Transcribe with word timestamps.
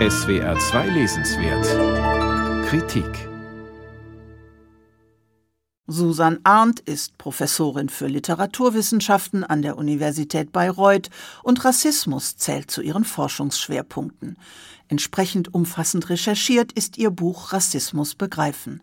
SWR 0.00 0.58
2 0.58 0.88
Lesenswert 0.88 2.66
Kritik 2.66 3.28
Susan 5.86 6.40
Arndt 6.42 6.80
ist 6.80 7.16
Professorin 7.16 7.88
für 7.88 8.08
Literaturwissenschaften 8.08 9.44
an 9.44 9.62
der 9.62 9.78
Universität 9.78 10.50
Bayreuth 10.50 11.10
und 11.44 11.64
Rassismus 11.64 12.36
zählt 12.36 12.72
zu 12.72 12.82
ihren 12.82 13.04
Forschungsschwerpunkten. 13.04 14.36
Entsprechend 14.88 15.54
umfassend 15.54 16.10
recherchiert 16.10 16.72
ist 16.72 16.98
ihr 16.98 17.12
Buch 17.12 17.52
Rassismus 17.52 18.16
begreifen. 18.16 18.82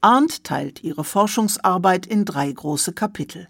Arndt 0.00 0.42
teilt 0.42 0.82
ihre 0.82 1.04
Forschungsarbeit 1.04 2.04
in 2.04 2.24
drei 2.24 2.50
große 2.50 2.92
Kapitel. 2.94 3.46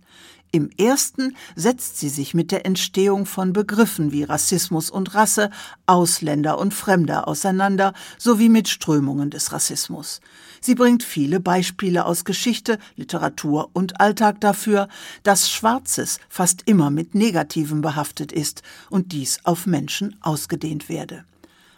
Im 0.50 0.70
ersten 0.78 1.36
setzt 1.56 1.98
sie 1.98 2.08
sich 2.08 2.32
mit 2.32 2.50
der 2.52 2.64
Entstehung 2.64 3.26
von 3.26 3.52
Begriffen 3.52 4.12
wie 4.12 4.22
Rassismus 4.22 4.90
und 4.90 5.14
Rasse, 5.14 5.50
Ausländer 5.84 6.58
und 6.58 6.72
Fremder 6.72 7.28
auseinander, 7.28 7.92
sowie 8.16 8.48
mit 8.48 8.68
Strömungen 8.68 9.28
des 9.28 9.52
Rassismus. 9.52 10.20
Sie 10.62 10.74
bringt 10.74 11.02
viele 11.02 11.38
Beispiele 11.38 12.06
aus 12.06 12.24
Geschichte, 12.24 12.78
Literatur 12.96 13.70
und 13.74 14.00
Alltag 14.00 14.40
dafür, 14.40 14.88
dass 15.22 15.50
Schwarzes 15.50 16.18
fast 16.30 16.62
immer 16.64 16.90
mit 16.90 17.14
Negativem 17.14 17.82
behaftet 17.82 18.32
ist 18.32 18.62
und 18.88 19.12
dies 19.12 19.40
auf 19.44 19.66
Menschen 19.66 20.16
ausgedehnt 20.22 20.88
werde. 20.88 21.24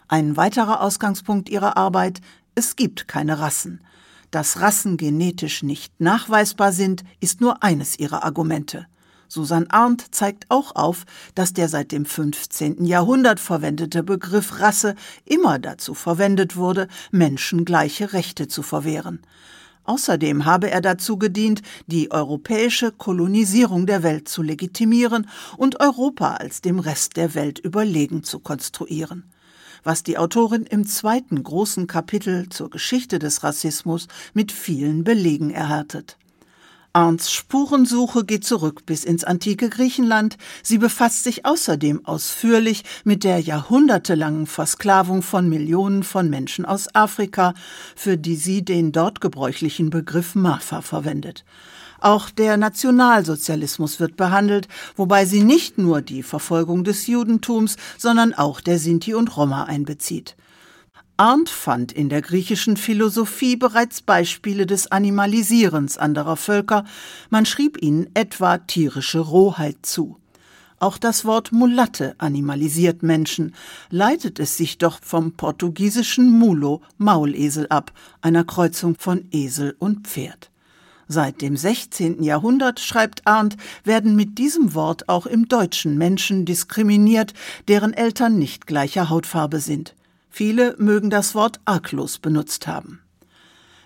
Ein 0.07 0.37
weiterer 0.37 0.81
Ausgangspunkt 0.81 1.49
ihrer 1.49 1.75
Arbeit 1.77 2.21
es 2.55 2.75
gibt 2.75 3.07
keine 3.07 3.39
Rassen. 3.39 3.81
Dass 4.31 4.61
Rassen 4.61 4.95
genetisch 4.95 5.61
nicht 5.61 5.99
nachweisbar 5.99 6.71
sind, 6.71 7.03
ist 7.19 7.41
nur 7.41 7.63
eines 7.63 7.99
ihrer 7.99 8.23
Argumente. 8.23 8.87
Susan 9.27 9.67
Arndt 9.69 10.13
zeigt 10.13 10.45
auch 10.49 10.75
auf, 10.75 11.05
dass 11.35 11.53
der 11.53 11.69
seit 11.69 11.91
dem 11.91 12.05
15. 12.05 12.85
Jahrhundert 12.85 13.39
verwendete 13.39 14.03
Begriff 14.03 14.59
Rasse 14.59 14.95
immer 15.25 15.59
dazu 15.59 15.93
verwendet 15.93 16.55
wurde, 16.55 16.87
Menschen 17.11 17.63
gleiche 17.65 18.13
Rechte 18.13 18.47
zu 18.47 18.61
verwehren. 18.61 19.21
Außerdem 19.83 20.45
habe 20.45 20.69
er 20.69 20.81
dazu 20.81 21.17
gedient, 21.17 21.61
die 21.87 22.11
europäische 22.11 22.91
Kolonisierung 22.91 23.85
der 23.85 24.03
Welt 24.03 24.27
zu 24.29 24.41
legitimieren 24.41 25.27
und 25.57 25.79
Europa 25.79 26.35
als 26.35 26.61
dem 26.61 26.79
Rest 26.79 27.17
der 27.17 27.33
Welt 27.35 27.59
überlegen 27.59 28.23
zu 28.23 28.39
konstruieren 28.39 29.23
was 29.83 30.03
die 30.03 30.17
Autorin 30.17 30.63
im 30.63 30.85
zweiten 30.85 31.41
großen 31.41 31.87
Kapitel 31.87 32.49
zur 32.49 32.69
Geschichte 32.69 33.19
des 33.19 33.43
Rassismus 33.43 34.07
mit 34.33 34.51
vielen 34.51 35.03
Belegen 35.03 35.49
erhärtet. 35.49 36.17
Arndts 36.93 37.31
Spurensuche 37.31 38.25
geht 38.25 38.43
zurück 38.43 38.85
bis 38.85 39.05
ins 39.05 39.23
antike 39.23 39.69
Griechenland. 39.69 40.37
Sie 40.61 40.77
befasst 40.77 41.23
sich 41.23 41.45
außerdem 41.45 42.05
ausführlich 42.05 42.83
mit 43.05 43.23
der 43.23 43.39
jahrhundertelangen 43.39 44.45
Versklavung 44.45 45.21
von 45.21 45.47
Millionen 45.47 46.03
von 46.03 46.29
Menschen 46.29 46.65
aus 46.65 46.93
Afrika, 46.93 47.53
für 47.95 48.17
die 48.17 48.35
sie 48.35 48.65
den 48.65 48.91
dort 48.91 49.21
gebräuchlichen 49.21 49.89
Begriff 49.89 50.35
Mafa 50.35 50.81
verwendet. 50.81 51.45
Auch 52.01 52.29
der 52.29 52.57
Nationalsozialismus 52.57 54.01
wird 54.01 54.17
behandelt, 54.17 54.67
wobei 54.97 55.25
sie 55.25 55.43
nicht 55.43 55.77
nur 55.77 56.01
die 56.01 56.23
Verfolgung 56.23 56.83
des 56.83 57.07
Judentums, 57.07 57.77
sondern 57.97 58.33
auch 58.33 58.59
der 58.59 58.79
Sinti 58.79 59.13
und 59.13 59.37
Roma 59.37 59.63
einbezieht. 59.63 60.35
Arndt 61.21 61.51
fand 61.51 61.91
in 61.91 62.09
der 62.09 62.23
griechischen 62.23 62.77
Philosophie 62.77 63.55
bereits 63.55 64.01
Beispiele 64.01 64.65
des 64.65 64.91
Animalisierens 64.91 65.99
anderer 65.99 66.35
Völker, 66.35 66.83
man 67.29 67.45
schrieb 67.45 67.79
ihnen 67.79 68.09
etwa 68.15 68.57
tierische 68.57 69.19
Rohheit 69.19 69.77
zu. 69.83 70.17
Auch 70.79 70.97
das 70.97 71.23
Wort 71.23 71.51
Mulatte 71.51 72.15
animalisiert 72.17 73.03
Menschen, 73.03 73.53
leitet 73.91 74.39
es 74.39 74.57
sich 74.57 74.79
doch 74.79 74.97
vom 75.03 75.33
portugiesischen 75.33 76.27
Mulo, 76.27 76.81
Maulesel 76.97 77.67
ab, 77.69 77.91
einer 78.23 78.43
Kreuzung 78.43 78.95
von 78.97 79.25
Esel 79.29 79.75
und 79.77 80.07
Pferd. 80.07 80.49
Seit 81.07 81.43
dem 81.43 81.55
16. 81.55 82.23
Jahrhundert, 82.23 82.79
schreibt 82.79 83.27
Arndt, 83.27 83.57
werden 83.83 84.15
mit 84.15 84.39
diesem 84.39 84.73
Wort 84.73 85.07
auch 85.07 85.27
im 85.27 85.47
Deutschen 85.47 85.99
Menschen 85.99 86.45
diskriminiert, 86.45 87.35
deren 87.67 87.93
Eltern 87.93 88.39
nicht 88.39 88.65
gleicher 88.65 89.11
Hautfarbe 89.11 89.59
sind. 89.59 89.93
Viele 90.33 90.75
mögen 90.79 91.09
das 91.09 91.35
Wort 91.35 91.59
arglos 91.65 92.17
benutzt 92.17 92.65
haben. 92.65 93.01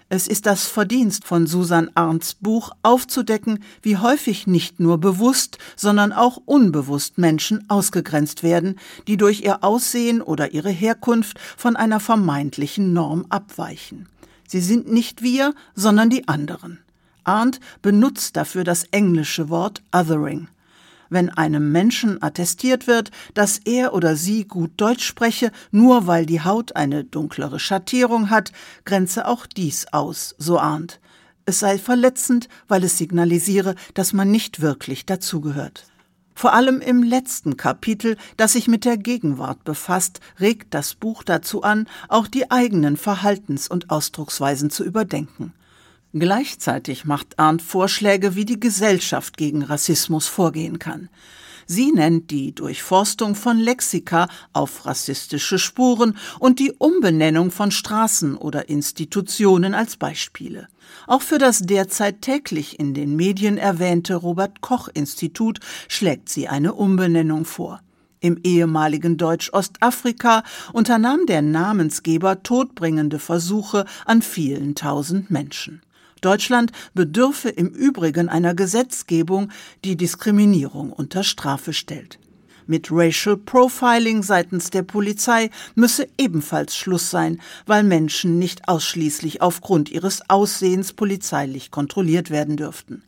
Es 0.08 0.28
ist 0.28 0.46
das 0.46 0.68
Verdienst 0.68 1.26
von 1.26 1.48
Susan 1.48 1.90
Arndts 1.96 2.36
Buch 2.36 2.70
aufzudecken, 2.84 3.64
wie 3.82 3.98
häufig 3.98 4.46
nicht 4.46 4.80
nur 4.80 5.00
bewusst, 5.00 5.58
sondern 5.76 6.14
auch 6.14 6.40
unbewusst 6.46 7.18
Menschen 7.18 7.68
ausgegrenzt 7.68 8.44
werden, 8.44 8.80
die 9.08 9.18
durch 9.18 9.42
ihr 9.42 9.64
Aussehen 9.64 10.22
oder 10.22 10.54
ihre 10.54 10.70
Herkunft 10.70 11.40
von 11.58 11.76
einer 11.76 12.00
vermeintlichen 12.00 12.94
Norm 12.94 13.26
abweichen. 13.30 14.08
Sie 14.48 14.62
sind 14.62 14.92
nicht 14.92 15.24
wir, 15.24 15.56
sondern 15.74 16.12
die 16.12 16.28
anderen. 16.28 16.80
Arndt 17.24 17.60
benutzt 17.82 18.36
dafür 18.38 18.64
das 18.64 18.84
englische 18.92 19.50
Wort 19.50 19.82
othering. 19.92 20.48
Wenn 21.10 21.30
einem 21.30 21.72
Menschen 21.72 22.22
attestiert 22.22 22.88
wird, 22.88 23.12
dass 23.34 23.60
er 23.60 23.94
oder 23.94 24.16
sie 24.16 24.46
gut 24.46 24.72
Deutsch 24.78 25.06
spreche, 25.06 25.52
nur 25.72 26.08
weil 26.08 26.26
die 26.26 26.42
Haut 26.42 26.76
eine 26.76 27.04
dunklere 27.04 27.60
Schattierung 27.60 28.30
hat, 28.30 28.52
grenze 28.86 29.28
auch 29.28 29.46
dies 29.46 29.88
aus, 29.92 30.36
so 30.38 30.60
Arndt. 30.60 31.00
Es 31.46 31.60
sei 31.60 31.78
verletzend, 31.78 32.50
weil 32.68 32.84
es 32.84 32.98
signalisiere, 32.98 33.76
dass 33.94 34.14
man 34.14 34.32
nicht 34.32 34.62
wirklich 34.62 35.06
dazugehört. 35.06 35.86
Vor 36.34 36.54
allem 36.54 36.82
im 36.82 37.02
letzten 37.02 37.56
Kapitel, 37.56 38.18
das 38.36 38.54
sich 38.54 38.68
mit 38.68 38.84
der 38.84 38.98
Gegenwart 38.98 39.64
befasst, 39.64 40.20
regt 40.40 40.74
das 40.74 40.94
Buch 40.94 41.24
dazu 41.24 41.64
an, 41.64 41.88
auch 42.10 42.28
die 42.28 42.52
eigenen 42.52 42.98
Verhaltens- 42.98 43.70
und 43.70 43.90
Ausdrucksweisen 43.90 44.70
zu 44.70 44.84
überdenken. 44.84 45.54
Gleichzeitig 46.18 47.04
macht 47.04 47.38
Arndt 47.40 47.62
Vorschläge, 47.62 48.36
wie 48.36 48.46
die 48.46 48.58
Gesellschaft 48.58 49.36
gegen 49.36 49.64
Rassismus 49.64 50.28
vorgehen 50.28 50.80
kann. 50.80 51.10
Sie 51.68 51.92
nennt 51.92 52.32
die 52.32 52.56
Durchforstung 52.56 53.36
von 53.36 53.58
Lexika 53.58 54.30
auf 54.54 54.86
rassistische 54.86 55.60
Spuren 55.60 56.16
und 56.40 56.60
die 56.60 56.72
Umbenennung 56.72 57.52
von 57.52 57.70
Straßen 57.70 58.38
oder 58.38 58.70
Institutionen 58.70 59.74
als 59.74 59.98
Beispiele. 59.98 60.70
Auch 61.06 61.22
für 61.22 61.38
das 61.38 61.60
derzeit 61.60 62.22
täglich 62.22 62.80
in 62.80 62.94
den 62.94 63.18
Medien 63.18 63.58
erwähnte 63.58 64.16
Robert 64.16 64.62
Koch 64.62 64.88
Institut 64.94 65.60
schlägt 65.90 66.30
sie 66.30 66.48
eine 66.48 66.76
Umbenennung 66.76 67.44
vor. 67.44 67.82
Im 68.22 68.40
ehemaligen 68.42 69.18
Deutsch-Ostafrika 69.18 70.44
unternahm 70.72 71.26
der 71.26 71.42
Namensgeber 71.42 72.42
todbringende 72.42 73.20
Versuche 73.20 73.84
an 74.06 74.22
vielen 74.22 74.76
tausend 74.76 75.30
Menschen. 75.30 75.82
Deutschland 76.26 76.72
bedürfe 76.94 77.50
im 77.50 77.68
Übrigen 77.68 78.30
einer 78.30 78.56
Gesetzgebung, 78.56 79.52
die 79.84 79.96
Diskriminierung 79.96 80.92
unter 80.92 81.24
Strafe 81.24 81.72
stellt. 81.72 82.20
Mit 82.68 82.88
Racial 82.92 83.38
Profiling 83.38 84.24
seitens 84.24 84.72
der 84.72 84.82
Polizei 84.82 85.52
müsse 85.76 86.08
ebenfalls 86.18 86.76
Schluss 86.76 87.12
sein, 87.12 87.40
weil 87.68 87.84
Menschen 87.84 88.40
nicht 88.40 88.68
ausschließlich 88.68 89.44
aufgrund 89.44 89.92
ihres 89.92 90.28
Aussehens 90.28 90.94
polizeilich 90.94 91.70
kontrolliert 91.70 92.32
werden 92.32 92.58
dürften. 92.58 93.04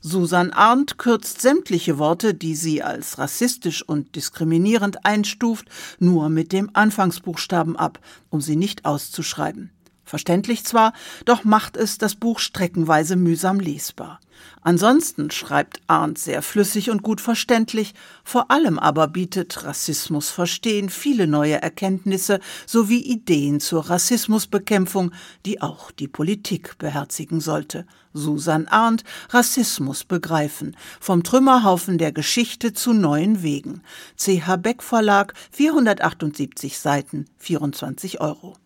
Susan 0.00 0.52
Arndt 0.52 0.98
kürzt 0.98 1.40
sämtliche 1.40 1.98
Worte, 1.98 2.34
die 2.34 2.54
sie 2.54 2.82
als 2.82 3.18
rassistisch 3.18 3.82
und 3.82 4.14
diskriminierend 4.14 5.04
einstuft, 5.04 5.66
nur 5.98 6.28
mit 6.28 6.52
dem 6.52 6.70
Anfangsbuchstaben 6.72 7.74
ab, 7.74 7.98
um 8.30 8.40
sie 8.40 8.54
nicht 8.54 8.84
auszuschreiben. 8.84 9.73
Verständlich 10.04 10.64
zwar, 10.64 10.92
doch 11.24 11.44
macht 11.44 11.76
es 11.76 11.98
das 11.98 12.14
Buch 12.14 12.38
streckenweise 12.38 13.16
mühsam 13.16 13.60
lesbar. 13.60 14.20
Ansonsten 14.62 15.30
schreibt 15.30 15.80
Arndt 15.86 16.18
sehr 16.18 16.42
flüssig 16.42 16.90
und 16.90 17.02
gut 17.02 17.20
verständlich, 17.20 17.94
vor 18.24 18.50
allem 18.50 18.78
aber 18.78 19.08
bietet 19.08 19.64
Rassismus 19.64 20.30
Verstehen 20.30 20.88
viele 20.88 21.26
neue 21.26 21.60
Erkenntnisse 21.60 22.40
sowie 22.66 23.00
Ideen 23.00 23.60
zur 23.60 23.90
Rassismusbekämpfung, 23.90 25.12
die 25.44 25.60
auch 25.60 25.90
die 25.90 26.08
Politik 26.08 26.78
beherzigen 26.78 27.40
sollte. 27.40 27.86
Susan 28.14 28.68
Arndt, 28.68 29.04
Rassismus 29.30 30.04
begreifen, 30.04 30.76
vom 31.00 31.24
Trümmerhaufen 31.24 31.98
der 31.98 32.12
Geschichte 32.12 32.72
zu 32.72 32.92
neuen 32.92 33.42
Wegen. 33.42 33.82
CH 34.16 34.56
Beck 34.56 34.82
Verlag, 34.82 35.34
478 35.50 36.78
Seiten, 36.78 37.26
24 37.38 38.20
Euro. 38.20 38.56